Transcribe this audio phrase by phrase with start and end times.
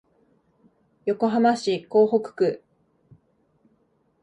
[1.05, 2.63] 横浜市港北区